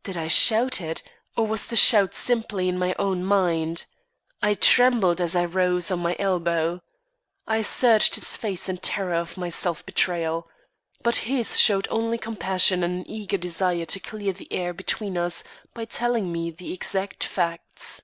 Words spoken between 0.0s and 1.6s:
_"Did I shout it, or